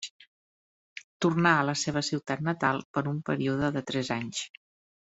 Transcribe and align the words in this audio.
Tornà 1.25 1.51
a 1.59 1.67
la 1.71 1.77
seva 1.83 2.03
ciutat 2.09 2.43
natal 2.51 2.83
per 2.99 3.07
un 3.15 3.23
període 3.31 3.73
de 3.79 3.89
tres 3.93 4.15
anys. 4.21 4.47